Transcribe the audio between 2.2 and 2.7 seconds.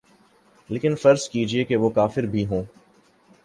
بھی ہوں۔